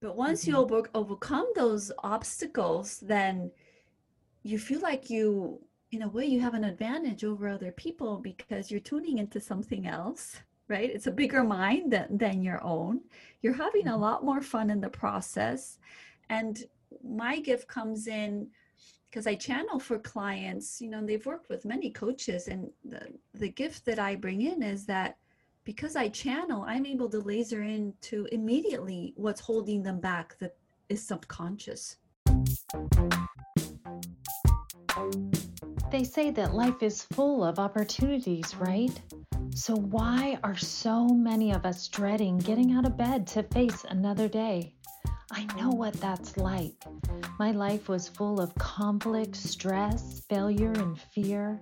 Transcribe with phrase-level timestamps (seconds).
[0.00, 0.50] But once mm-hmm.
[0.50, 3.50] you over, overcome those obstacles, then
[4.42, 8.70] you feel like you, in a way, you have an advantage over other people because
[8.70, 10.90] you're tuning into something else, right?
[10.90, 13.00] It's a bigger mind than, than your own.
[13.42, 14.02] You're having a mm-hmm.
[14.02, 15.78] lot more fun in the process.
[16.30, 16.62] And
[17.02, 18.48] my gift comes in
[19.10, 23.48] because I channel for clients, you know, they've worked with many coaches, and the, the
[23.48, 25.16] gift that I bring in is that
[25.68, 30.56] because I channel, I'm able to laser into immediately what's holding them back that
[30.88, 31.96] is subconscious.
[35.90, 38.98] They say that life is full of opportunities, right?
[39.54, 44.26] So, why are so many of us dreading getting out of bed to face another
[44.26, 44.72] day?
[45.30, 46.82] I know what that's like.
[47.38, 51.60] My life was full of conflict, stress, failure, and fear.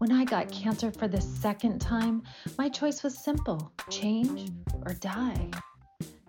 [0.00, 2.22] When I got cancer for the second time,
[2.56, 4.50] my choice was simple change
[4.86, 5.50] or die.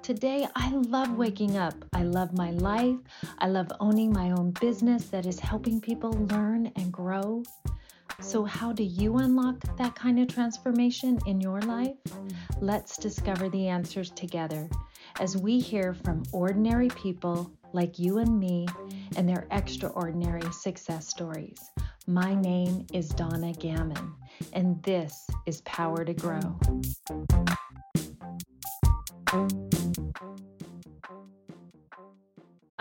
[0.01, 1.75] Today, I love waking up.
[1.93, 2.97] I love my life.
[3.39, 7.43] I love owning my own business that is helping people learn and grow.
[8.19, 11.95] So, how do you unlock that kind of transformation in your life?
[12.59, 14.69] Let's discover the answers together
[15.21, 18.67] as we hear from ordinary people like you and me
[19.15, 21.71] and their extraordinary success stories.
[22.07, 24.13] My name is Donna Gammon,
[24.53, 26.59] and this is Power to Grow.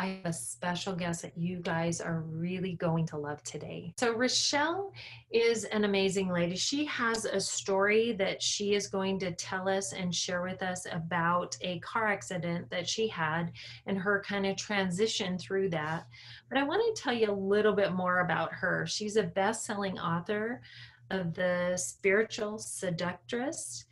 [0.01, 3.93] I have a special guest that you guys are really going to love today.
[3.99, 4.95] So, Rochelle
[5.31, 6.57] is an amazing lady.
[6.57, 10.87] She has a story that she is going to tell us and share with us
[10.91, 13.53] about a car accident that she had
[13.87, 16.07] and her kind of transition through that.
[16.49, 18.87] But I want to tell you a little bit more about her.
[18.87, 20.63] She's a best selling author
[21.11, 23.85] of The Spiritual Seductress,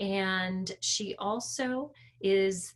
[0.00, 2.74] and she also is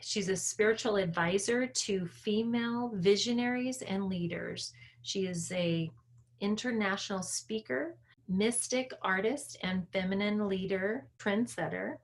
[0.00, 4.72] she's a spiritual advisor to female visionaries and leaders.
[5.02, 5.90] She is a
[6.40, 7.96] international speaker,
[8.28, 11.96] mystic artist, and feminine leader, trendsetter.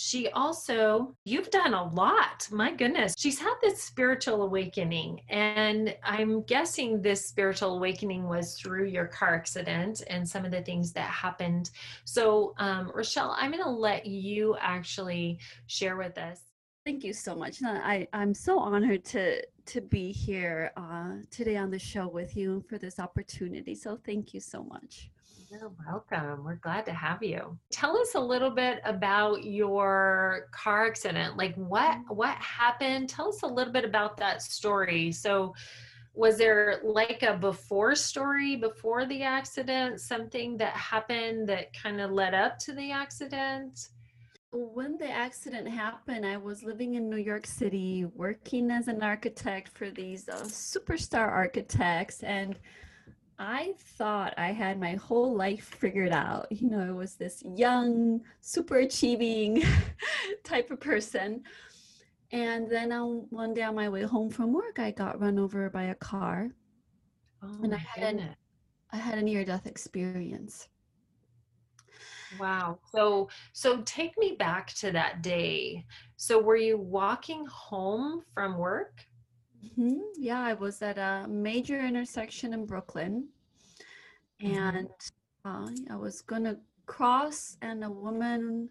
[0.00, 2.46] She also, you've done a lot.
[2.52, 3.16] My goodness.
[3.18, 5.22] She's had this spiritual awakening.
[5.28, 10.62] And I'm guessing this spiritual awakening was through your car accident and some of the
[10.62, 11.70] things that happened.
[12.04, 16.42] So, um, Rochelle, I'm going to let you actually share with us
[16.88, 17.62] Thank you so much.
[17.62, 22.54] I, I'm so honored to to be here uh, today on the show with you
[22.54, 23.74] and for this opportunity.
[23.74, 25.10] So thank you so much.
[25.50, 26.44] You're welcome.
[26.44, 27.58] We're glad to have you.
[27.70, 31.36] Tell us a little bit about your car accident.
[31.36, 32.14] Like what mm-hmm.
[32.14, 33.10] what happened?
[33.10, 35.12] Tell us a little bit about that story.
[35.12, 35.54] So
[36.14, 42.12] was there like a before story before the accident, something that happened that kind of
[42.12, 43.90] led up to the accident?
[44.50, 49.68] When the accident happened, I was living in New York City, working as an architect
[49.76, 52.58] for these uh, superstar architects, and
[53.38, 56.46] I thought I had my whole life figured out.
[56.50, 59.62] You know, I was this young, super achieving
[60.44, 61.42] type of person.
[62.32, 65.70] And then on, one day on my way home from work, I got run over
[65.70, 66.50] by a car,
[67.42, 68.34] oh, and I had an,
[68.92, 70.68] I had a near death experience.
[72.38, 72.78] Wow.
[72.92, 75.86] So so take me back to that day.
[76.16, 79.04] So were you walking home from work?
[79.64, 79.98] Mm-hmm.
[80.18, 83.28] Yeah, I was at a major intersection in Brooklyn,
[84.42, 84.56] mm-hmm.
[84.56, 84.88] and
[85.44, 86.56] uh, I was gonna
[86.86, 88.68] cross, and a woman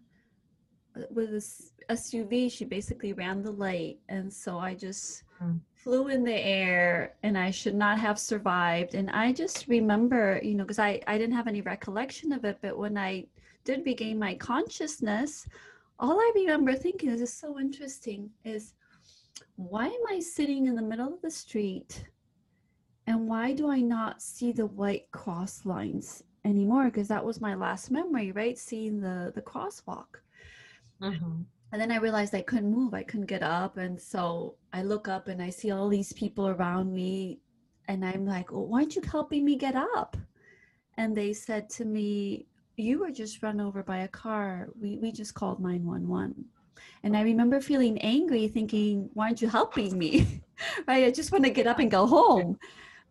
[0.96, 5.60] uh, with a SUV, she basically ran the light, and so I just mm.
[5.88, 8.94] Flew in the air, and I should not have survived.
[8.94, 12.58] And I just remember, you know, because I I didn't have any recollection of it,
[12.62, 13.26] but when I
[13.64, 15.48] did regain my consciousness,
[15.98, 18.74] all I remember thinking is so interesting is
[19.56, 22.04] why am I sitting in the middle of the street
[23.06, 26.86] and why do I not see the white cross lines anymore?
[26.86, 28.58] Because that was my last memory, right?
[28.58, 30.20] Seeing the the crosswalk.
[31.02, 31.44] Mm-hmm.
[31.72, 32.94] And then I realized I couldn't move.
[32.94, 33.78] I couldn't get up.
[33.78, 37.40] And so I look up and I see all these people around me.
[37.90, 40.16] And I'm like, well, why aren't you helping me get up?
[40.98, 42.48] And they said to me,
[42.78, 44.70] you were just run over by a car.
[44.80, 46.46] We, we just called 911.
[47.04, 50.42] And I remember feeling angry, thinking, why aren't you helping me?
[50.88, 51.06] right?
[51.06, 52.58] I just want to get up and go home.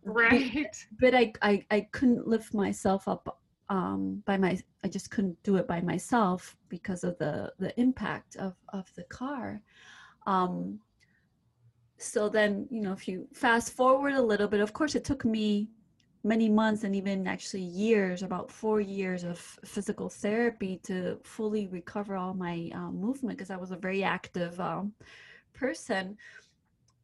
[0.04, 0.52] Right.
[0.54, 5.42] But, but I, I, I couldn't lift myself up um, by my, I just couldn't
[5.42, 9.60] do it by myself because of the, the impact of, of the car.
[10.26, 10.80] Um,
[11.98, 15.24] so then, you know, if you fast forward a little bit, of course, it took
[15.24, 15.70] me
[16.22, 22.16] many months and even actually years, about four years of physical therapy to fully recover
[22.16, 24.92] all my um, movement because I was a very active um,
[25.54, 26.16] person.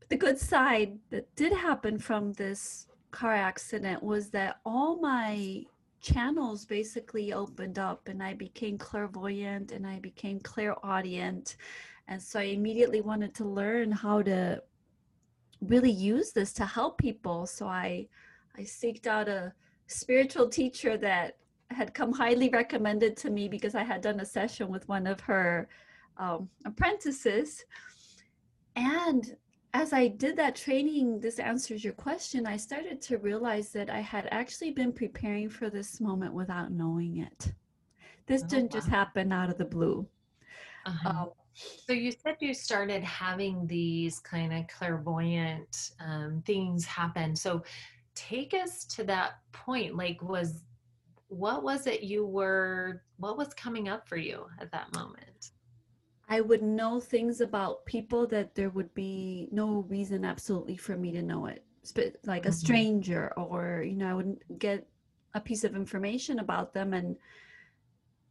[0.08, 5.64] The good side that did happen from this car accident was that all my
[6.02, 11.56] channels basically opened up and I became clairvoyant and I became clairaudient.
[12.08, 14.62] And so I immediately wanted to learn how to
[15.60, 17.46] really use this to help people.
[17.46, 18.08] So I
[18.58, 19.54] I seeked out a
[19.86, 21.36] spiritual teacher that
[21.70, 25.20] had come highly recommended to me because I had done a session with one of
[25.20, 25.68] her
[26.18, 27.64] um, apprentices.
[28.76, 29.36] And
[29.74, 32.46] as I did that training, this answers your question.
[32.46, 37.18] I started to realize that I had actually been preparing for this moment without knowing
[37.18, 37.52] it.
[38.26, 40.06] This Oh, didn't just happen out of the blue.
[40.86, 41.08] Uh-huh.
[41.08, 47.36] Um, So you said you started having these kind of clairvoyant um, things happen.
[47.36, 47.62] So
[48.14, 49.96] take us to that point.
[49.96, 50.64] Like, was
[51.28, 53.02] what was it you were?
[53.16, 55.51] What was coming up for you at that moment?
[56.28, 61.12] I would know things about people that there would be no reason absolutely for me
[61.12, 61.64] to know it.
[62.24, 62.54] Like a Mhm.
[62.54, 64.86] stranger, or you know, I would get
[65.34, 67.16] a piece of information about them, and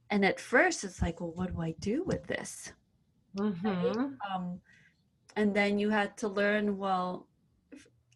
[0.09, 2.73] and at first it's like, well, what do I do with this?
[3.38, 4.13] Mm-hmm.
[4.33, 4.61] Um,
[5.35, 7.27] and then you had to learn, well,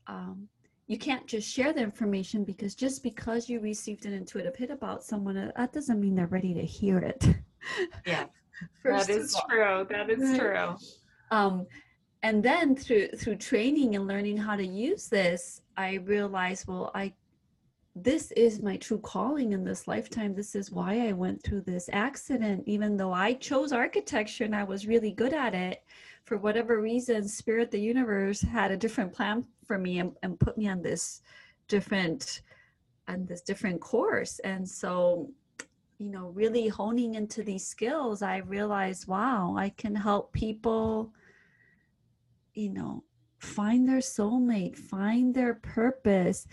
[0.07, 0.49] um,
[0.87, 5.03] you can't just share the information because just because you received an intuitive hit about
[5.03, 7.25] someone, uh, that doesn't mean they're ready to hear it.
[8.05, 8.25] Yeah,
[8.83, 9.87] First that of true.
[9.89, 10.75] That is true.
[11.31, 11.67] um,
[12.23, 17.13] and then through through training and learning how to use this i realized well i
[17.95, 20.35] this is my true calling in this lifetime.
[20.35, 22.63] This is why i went through this accident.
[22.65, 25.81] Even though i chose architecture and i was really good at it
[26.25, 30.57] for whatever reason spirit the universe had a different plan for me and, and put
[30.57, 31.21] me on this
[31.67, 32.41] different
[33.07, 34.39] on this different course.
[34.39, 35.29] And so
[35.97, 41.13] you know really honing into these skills i realized wow i can help people
[42.53, 43.03] you know
[43.45, 46.47] find their soulmate find their purpose.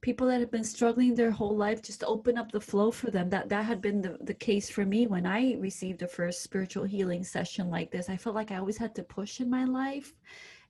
[0.00, 3.30] People that have been struggling their whole life just open up the flow for them.
[3.30, 6.84] That that had been the, the case for me when i received a first spiritual
[6.84, 8.08] healing session like this.
[8.10, 10.12] I felt like i always had to push in my life.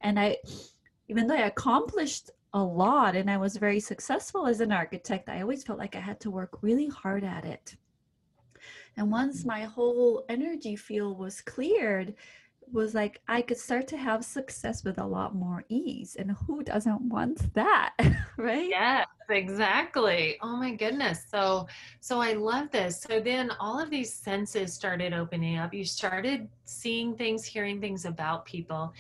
[0.01, 0.37] And i
[1.09, 5.41] even though i accomplished a lot and i was very successful as an architect i
[5.41, 7.75] always felt like i had to work really hard at it
[8.97, 12.15] and once my whole energy field was cleared
[12.73, 16.17] was like I could start to have success with a lot more ease.
[16.19, 17.95] And who doesn't want that?
[18.37, 18.69] right?
[18.69, 20.37] Yes, exactly.
[20.43, 21.25] Oh my goodness.
[21.31, 21.67] So
[22.01, 23.03] so I love this.
[23.03, 25.75] So then all of these senses started opening up.
[25.75, 28.93] You started seeing things, hearing things about people.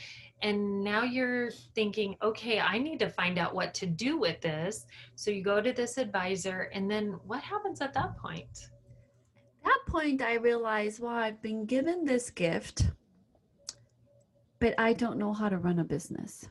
[0.42, 4.84] And now you're thinking, okay, I need to find out what to do with this.
[5.14, 8.68] So you go to this advisor and then what happens at that point?
[9.64, 12.90] At that point I realized, well, I've been given this gift,
[14.58, 16.48] but I don't know how to run a business.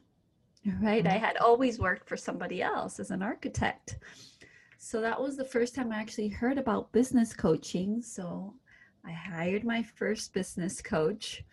[0.81, 1.05] Right?
[1.05, 1.19] I Mhm.
[1.19, 3.99] had always worked for somebody else as an architect.
[4.77, 8.01] So that was the first time I actually heard about business coaching.
[8.01, 8.55] So
[9.03, 11.43] I hired my first business coach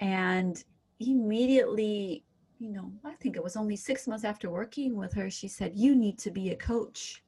[0.00, 0.62] and
[1.00, 2.24] immediately,
[2.58, 5.74] you know, I think it was only six months after working with her, she said,
[5.74, 7.24] You need to be a coach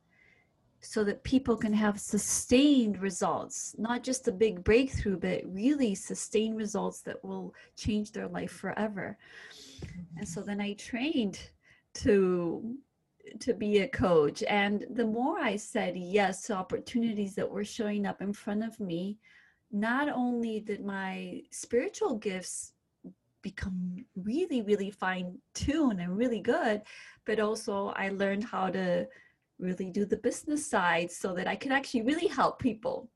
[0.94, 6.56] so that people can have sustained results, not just a big breakthrough, but really sustained
[6.56, 9.18] results that will change their life forever.
[10.16, 11.40] And so then I trained
[11.94, 12.76] to
[13.40, 18.06] to be a coach and the more I said yes to opportunities that were showing
[18.06, 19.18] up in front of me,
[19.72, 22.72] not only did my spiritual gifts
[23.42, 26.82] become really really fine tuned and really good,
[27.26, 29.08] but also I learned how to
[29.58, 33.08] really do the business side so that I can actually really help people.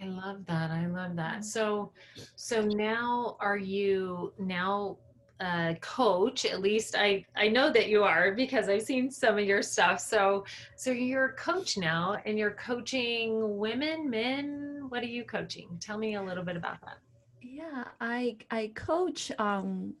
[0.00, 0.70] I love that.
[0.70, 1.44] I love that.
[1.44, 1.92] So
[2.34, 4.98] so now are you now
[5.40, 6.44] a coach?
[6.44, 10.00] At least I I know that you are because I've seen some of your stuff.
[10.00, 10.44] So
[10.76, 14.84] so you're a coach now and you're coaching women, men.
[14.88, 15.78] What are you coaching?
[15.80, 16.98] Tell me a little bit about that.
[17.40, 19.94] Yeah, I I coach um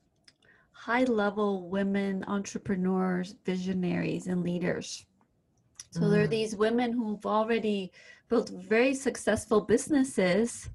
[0.72, 5.06] high level women entrepreneurs, visionaries and leaders.
[5.96, 6.30] So there are Mm.
[6.30, 7.90] these women who've already
[8.28, 10.68] built very successful businesses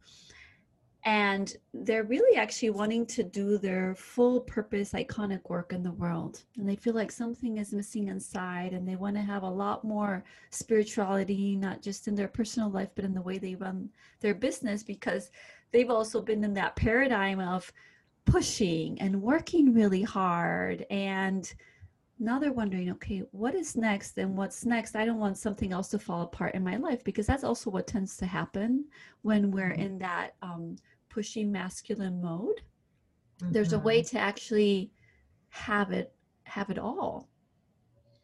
[1.04, 6.44] and they're really actually wanting to do their full purpose iconic work in the world
[6.58, 9.84] and they feel like something is missing inside and they want to have a lot
[9.84, 13.90] more spirituality not just in their personal life but in the way they run
[14.22, 15.30] their business because
[15.72, 17.72] they've also been in that paradigm of
[18.26, 21.54] pushing and working really hard and
[22.22, 25.88] now they're wondering okay what is next and what's next i don't want something else
[25.90, 28.86] to fall apart in my life because that's also what tends to happen
[29.24, 29.80] when we're Mhm.
[29.86, 30.76] in that um,
[31.10, 32.62] pushy masculine mode
[33.50, 34.10] there's a way Mhm.
[34.12, 34.92] to actually
[35.50, 36.14] have it
[36.44, 37.28] have it all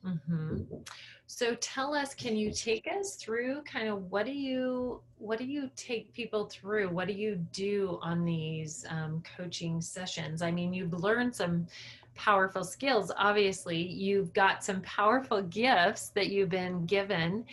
[0.04, 0.88] Mhm.
[1.26, 5.46] So tell us, can you take us through kind of what do you what do
[5.46, 6.90] you take people through?
[6.90, 10.42] What do you do on these um, coaching sessions?
[10.42, 11.68] I mean, you've learned some
[12.18, 13.12] powerful skills.
[13.18, 17.46] Obviously, you've got some powerful gifts that you've been given,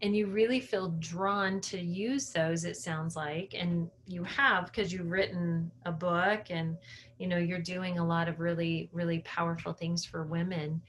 [0.00, 2.64] and you really feel drawn to use those.
[2.64, 6.76] It sounds like, and you have because you've written a book, and
[7.18, 10.80] you know you're doing a lot of really really powerful things for women.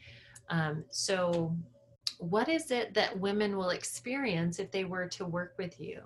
[0.50, 1.56] Um, so,
[2.20, 6.02] what is it that women will experience if they were to work with you?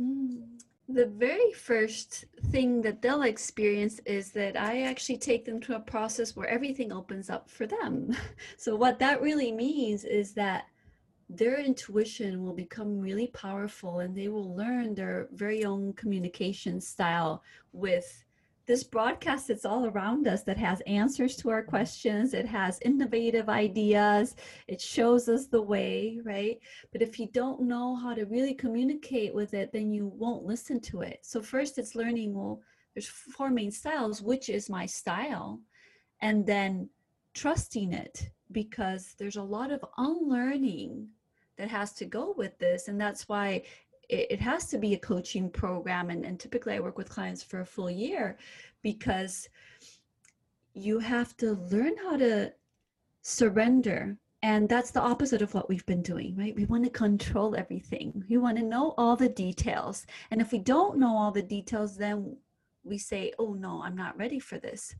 [0.00, 0.42] Mm.
[0.90, 5.80] The very first thing that they'll experience is that I actually take them to a
[5.80, 8.16] process where everything opens up for them.
[8.56, 10.64] So, what that really means is that
[11.28, 17.42] their intuition will become really powerful and they will learn their very own communication style
[17.72, 18.24] with
[18.68, 23.48] this broadcast that's all around us that has answers to our questions it has innovative
[23.48, 24.36] ideas
[24.68, 26.58] it shows us the way right?
[26.92, 30.80] But if you don't know how to really communicate with it then you won't listen
[30.82, 31.20] to it.
[31.22, 32.60] So first it's learning well
[32.94, 35.60] there's four main styles which is my style
[36.20, 36.90] and then
[37.32, 41.08] trusting it because there's a lot of unlearning
[41.56, 43.62] that has to go with this and that's why
[44.08, 47.42] it, it has to be a coaching program and, and typically i work with clients
[47.42, 48.36] for a full year
[48.82, 49.48] because
[50.74, 52.52] you have to learn how to
[53.22, 56.54] surrender and that's the opposite of what we've been doing right?
[56.54, 58.24] We want to control everything.
[58.30, 61.96] We want to know all the details and if we don't know all the details
[61.96, 62.36] then
[62.84, 64.94] we say oh no i'm not ready for this.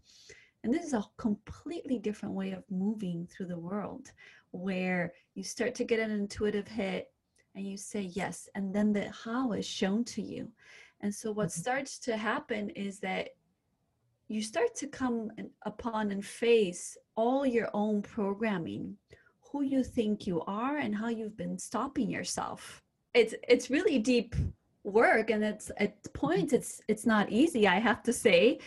[0.65, 4.11] And this is a completely different way of moving through the world
[4.51, 7.13] where you start to get an intuitive hit
[7.59, 10.49] and you say yes and then the how is shown to you
[11.01, 11.61] and so what Mhm.
[11.63, 13.31] starts to happen is that
[14.29, 18.97] you start to come upon and face all your own programming
[19.49, 22.81] who you think you are and how you've been stopping yourself
[23.15, 24.37] it's it's really deep
[24.85, 28.59] work and it's at points it's it's not easy i have to say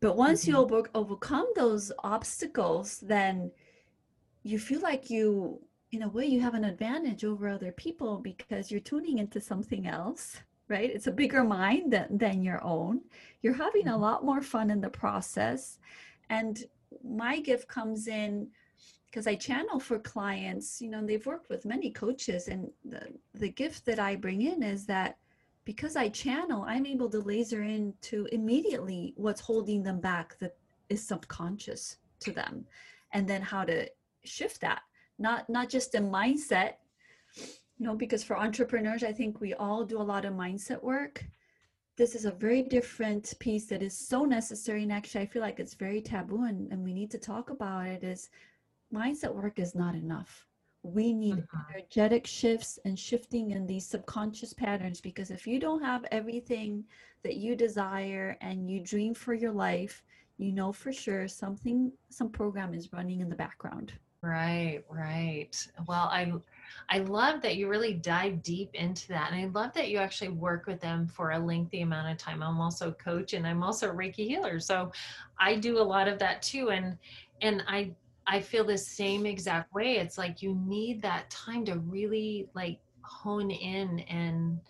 [0.00, 0.62] but once you Mhm.
[0.62, 3.52] over, overcome those obstacles then
[4.42, 8.70] you feel like you in a way you have an advantage over other people because
[8.70, 10.90] you're tuning into something else right?
[10.94, 13.00] It's a bigger mind than, than your own.
[13.42, 14.00] You're having a Mhm.
[14.00, 15.80] lot more fun in the process.
[16.30, 16.64] And
[17.02, 18.50] my gift comes in
[19.06, 23.48] because i channel for clients you know they've worked with many coaches and the, the
[23.48, 25.18] gift that i bring in is that
[25.64, 30.56] because i channel i'm able to laser into immediately what's holding them back that
[30.88, 32.64] is subconscious to them
[33.12, 33.88] and then how to
[34.24, 34.82] shift that
[35.20, 36.72] not not just a mindset
[37.36, 41.24] you know because for entrepreneurs i think we all do a lot of mindset work.
[41.96, 45.60] This is a very different piece that is so necessary and actually i feel like
[45.60, 48.30] it's very taboo and, and we need to talk about it is
[48.92, 50.46] mindset work is not enough.
[50.82, 51.70] We need Mhm.
[51.70, 56.84] energetic shifts and shifting in these subconscious patterns because if you don't have everything
[57.22, 60.02] that you desire and you dream for your life
[60.38, 65.48] you know for sure something some program is running in the background Right, right.
[65.88, 66.30] Well, I
[66.90, 69.32] I love that you really dive deep into that.
[69.32, 72.42] And I love that you actually work with them for a lengthy amount of time.
[72.42, 74.60] I'm also a coach and I'm also a Reiki healer.
[74.60, 74.92] So
[75.38, 76.70] I do a lot of that too.
[76.70, 76.98] And
[77.40, 77.94] and I
[78.26, 79.96] I feel the same exact way.
[79.96, 84.60] It's like you need that time to really like hone in and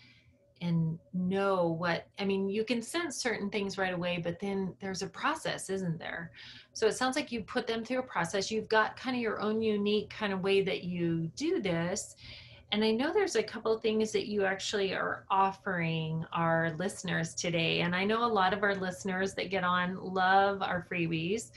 [0.60, 5.02] and know what I mean, you can sense certain things right away, but then there's
[5.02, 6.32] a process, isn't there?
[6.72, 8.50] So it sounds like you put them through a process.
[8.50, 12.16] You've got kind of your own unique kind of way that you do this.
[12.72, 17.34] And I know there's a couple of things that you actually are offering our listeners
[17.34, 17.80] today.
[17.80, 21.50] And I know a lot of our listeners that get on love our freebies.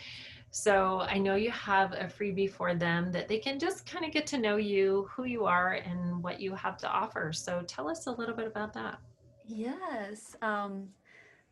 [0.55, 4.11] So I know you have a freebie for them that they can just kind of
[4.11, 7.33] get to know you, who you are, and what you have to offer.
[7.33, 8.99] So tell us a little bit about that.
[9.47, 10.35] Yes.
[10.43, 10.89] Um,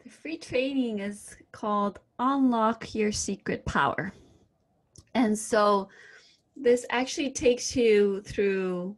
[0.04, 4.14] the free training is called Unlock Your Secret Power.
[5.16, 5.90] And so
[6.56, 8.96] this actually takes you through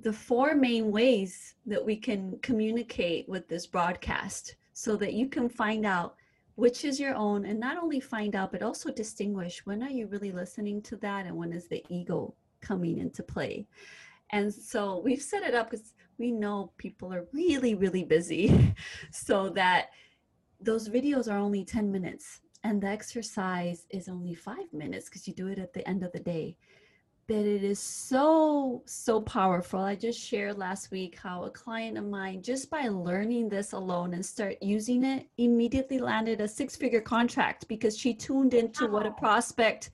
[0.00, 5.48] the four main ways that we can communicate with this broadcast so that you can
[5.48, 6.16] find out
[6.56, 10.06] which is your own and not only find out but also distinguish when are you
[10.06, 13.66] really listening to that and when is the ego coming into play.
[14.30, 18.74] And so we've set it up because we know people are really really busy
[19.10, 19.90] so that
[20.60, 25.34] those videos are only 10 minutes and the exercise is only five minutes because you
[25.34, 26.56] do it at the end of the day
[27.26, 29.80] but it is so so powerful.
[29.80, 34.14] I just shared last week how a client of mine just by learning this alone
[34.14, 39.06] and start using it immediately landed a six figure contract because she tuned into what
[39.06, 39.90] a prospect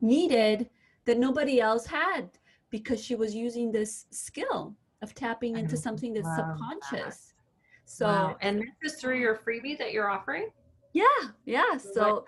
[0.00, 0.68] needed
[1.04, 2.30] that nobody else had
[2.70, 7.34] because she was using this skill of tapping into something that's subconscious.
[7.84, 8.36] So wow.
[8.40, 10.50] and this is through your freebie that you're offering
[10.98, 11.76] yeah, yeah.
[11.76, 12.24] So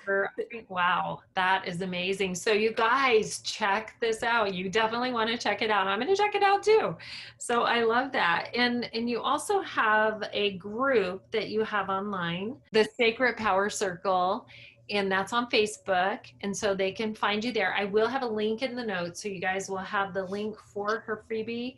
[0.69, 2.37] wow, that is amazing.
[2.37, 4.55] So you guys check this out.
[4.55, 5.89] You definitely want to check it out.
[5.89, 6.97] I'm going to check it out too.
[7.39, 8.51] So I love that.
[8.55, 14.47] And and you also have a group that you have online, the Sacred Power Circle
[14.89, 16.21] and that's on Facebook.
[16.43, 17.75] And so they can find you there.
[17.77, 19.23] I will have a link in the notes.
[19.23, 21.77] So you guys will have the link for her freebie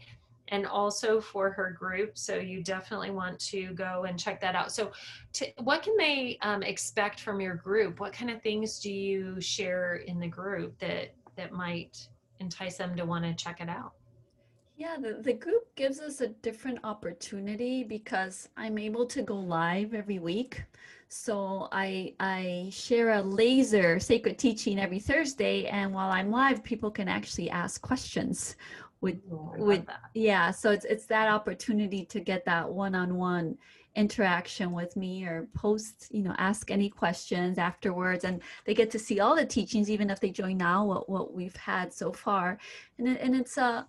[0.52, 2.16] and also for her group.
[2.16, 4.70] So you definitely want to go and check that out.
[4.70, 4.92] So,
[5.32, 7.98] to, what can they um, expect from your group?
[7.98, 12.06] What kind of things do you share in the group that that might
[12.38, 13.94] entice them to want to check it out?
[14.76, 19.94] Yeah, the, the group gives us a different opportunity because I'm able to go live
[19.94, 20.62] every week.
[21.08, 26.90] So I I share a laser sacred teaching every Thursday, and while I'm live, people
[26.90, 28.56] can actually ask questions
[29.02, 33.58] would oh, would yeah so it's it's that opportunity to get that one-on-one
[33.94, 38.98] interaction with me or post you know ask any questions afterwards and they get to
[38.98, 42.58] see all the teachings even if they join now what, what we've had so far.
[42.98, 43.86] And, it, and it's a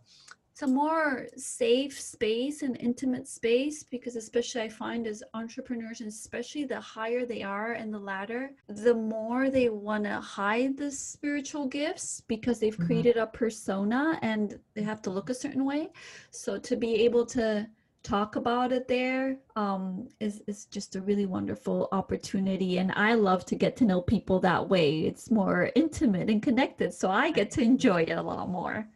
[0.53, 6.09] it's a more safe space and intimate space because especially i find as entrepreneurs and
[6.09, 10.91] especially the higher they are in the ladder the more they want to hide the
[10.91, 12.85] spiritual gifts because they've mm-hmm.
[12.85, 15.89] created a persona and they have to look a certain way.
[16.31, 17.67] So to be able to
[18.03, 22.77] talk about it there um, is is just a really wonderful opportunity.
[22.77, 25.05] And i love to get to know people that way.
[25.05, 28.87] It's more intimate and connected so i get to enjoy it a lot more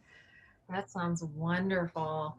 [0.68, 2.36] that sounds wonderful.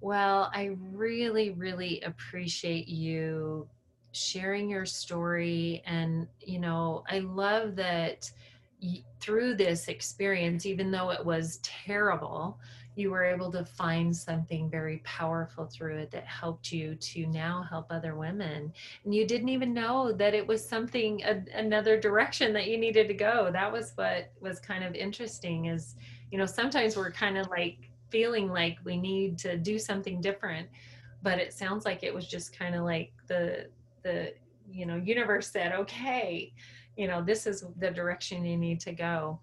[0.00, 3.68] Well, I really, really appreciate you
[4.12, 5.82] sharing your story.
[5.86, 8.30] And, you know, I love that
[9.20, 12.58] through this experience, even though it was terrible,
[12.94, 17.64] you were able to find something very powerful through it that helped you to now
[17.68, 18.72] help other women.
[19.04, 23.06] And you didn't even know that it was something, a, another direction that you needed
[23.08, 23.50] to go.
[23.52, 25.94] That was what was kind of interesting is
[26.30, 30.68] you know sometimes we're kind of like feeling like we need to do something different
[31.22, 33.66] but it sounds like it was just kind of like the
[34.02, 34.32] the
[34.70, 36.52] you know universe said okay
[36.98, 39.40] you know this is the direction you need to go.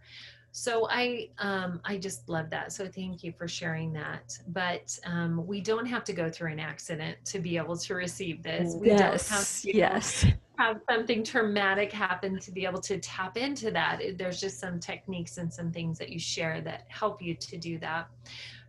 [0.52, 2.72] So i um, i just love that.
[2.72, 4.38] So thank you for sharing that.
[4.50, 8.44] But um, we don't have to go through an accident to be able to receive
[8.44, 8.76] this.
[8.76, 9.00] We yes.
[9.30, 10.26] don't have to yes
[10.58, 14.02] have something traumatic happen to be able to tap into that.
[14.18, 17.78] There's just some techniques and some things that you share that help you to do
[17.80, 18.08] that.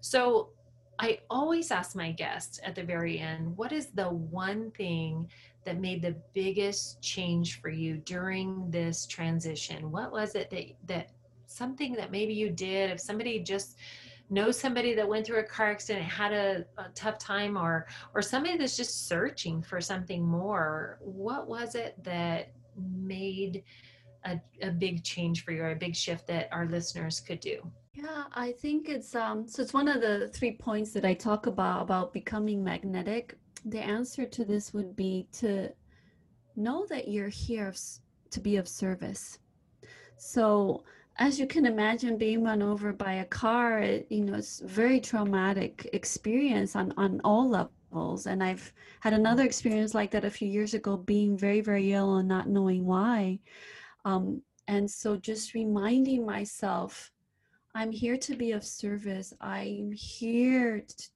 [0.00, 0.50] So
[0.98, 5.30] I always ask my guests at the very end, what is the one thing
[5.64, 9.90] that made the biggest change for you during this transition?
[9.90, 11.10] What was it that that
[11.46, 13.76] something that maybe you did if somebody just
[14.30, 18.22] know somebody that went through a car accident had a, a, tough time or or
[18.22, 23.62] somebody that's just searching for something more what was it that made
[24.24, 27.60] a, a big change for you or a big shift that our listeners could do?
[27.94, 31.46] Yeah i think it's um so it's one of the three points that i talk
[31.46, 33.36] about about becoming magnetic.
[33.64, 35.72] The answer to this would be to
[36.56, 37.72] know that you're here
[38.30, 39.38] to be of service.
[40.18, 40.84] So
[41.18, 45.88] as you can imagine being run over by a car you know it's very traumatic
[45.92, 48.26] experience on on all levels.
[48.26, 52.16] And i've had another experience like that a few years ago being very very ill
[52.16, 53.38] and not knowing why.
[54.04, 57.10] Um, and so just reminding myself
[57.74, 59.32] i'm here to be of service.
[59.40, 61.08] I'm here to,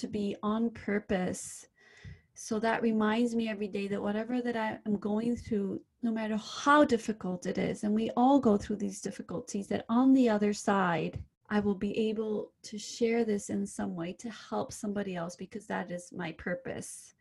[0.00, 1.66] to be on purpose.
[2.34, 6.36] So that reminds me every day that whatever that I am going through, no matter
[6.36, 10.52] how difficult it is, and we all go through these difficulties, that on the other
[10.52, 15.36] side, I will be able to share this in some way to help somebody else
[15.36, 17.14] because that is my purpose.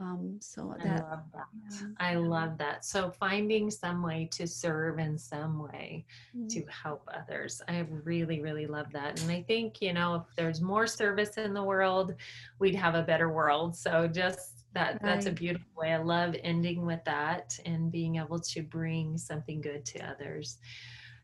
[0.00, 1.46] Um, so that, I love that.
[1.70, 1.86] Yeah.
[2.00, 2.84] I love that.
[2.84, 6.48] So finding some way to serve in some way mm-hmm.
[6.48, 7.62] to help others.
[7.68, 9.22] I really, really love that.
[9.22, 12.14] And I think, you know, if there's more service in the world,
[12.58, 13.76] we'd have a better world.
[13.76, 15.02] So just that right.
[15.02, 15.92] that's a beautiful way.
[15.92, 20.58] I love ending with that and being able to bring something good to others.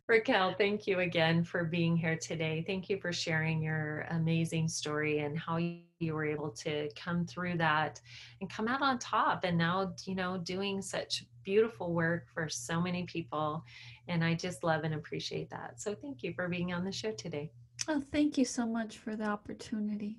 [0.09, 2.65] Raquel, thank you again for being here today.
[2.67, 7.59] Thank you for sharing your amazing story and how you were able to come through
[7.59, 8.01] that
[8.41, 12.81] and come out on top and now, you know, doing such beautiful work for so
[12.81, 13.63] many people.
[14.09, 15.79] And I just love and appreciate that.
[15.79, 17.51] So thank you for being on the show today.
[17.87, 20.17] Oh, thank you so much for the opportunity.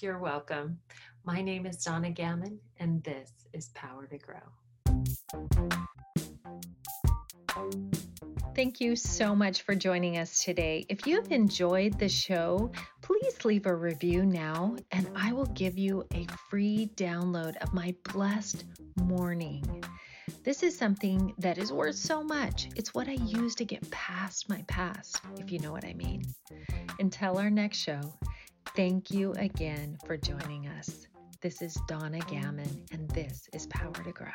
[0.00, 0.78] You're welcome.
[1.24, 4.36] My name is Donna Gammon, and this is Power to Grow.
[8.54, 10.86] Thank you so much for joining us today.
[10.88, 12.70] If you've enjoyed the show,
[13.02, 17.92] please leave a review now, and I will give you a free download of my
[18.12, 18.66] blessed
[19.02, 19.84] morning.
[20.44, 22.68] This is something that is worth so much.
[22.76, 26.22] It's what I use to get past my past, if you know what I mean.
[27.00, 28.00] Until our next show,
[28.78, 31.08] thank you again for joining us.
[31.42, 34.30] This is Donna Gammon, and this is Power to Grow.